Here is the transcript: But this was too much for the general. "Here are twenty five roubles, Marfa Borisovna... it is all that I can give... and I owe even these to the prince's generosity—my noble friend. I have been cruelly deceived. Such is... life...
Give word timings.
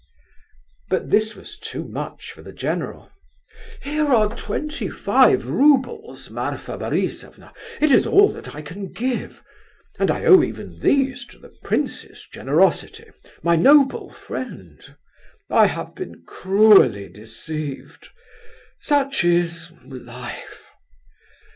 But 0.89 1.11
this 1.11 1.35
was 1.35 1.59
too 1.59 1.87
much 1.87 2.31
for 2.31 2.41
the 2.41 2.51
general. 2.53 3.11
"Here 3.83 4.07
are 4.07 4.35
twenty 4.35 4.89
five 4.89 5.45
roubles, 5.45 6.27
Marfa 6.31 6.75
Borisovna... 6.79 7.53
it 7.79 7.91
is 7.91 8.07
all 8.07 8.31
that 8.31 8.55
I 8.55 8.63
can 8.63 8.91
give... 8.91 9.43
and 9.99 10.09
I 10.09 10.25
owe 10.25 10.41
even 10.41 10.79
these 10.79 11.23
to 11.27 11.37
the 11.37 11.53
prince's 11.63 12.27
generosity—my 12.33 13.55
noble 13.57 14.11
friend. 14.11 14.95
I 15.51 15.67
have 15.67 15.93
been 15.93 16.23
cruelly 16.25 17.07
deceived. 17.07 18.09
Such 18.79 19.23
is... 19.23 19.71
life... 19.85 20.71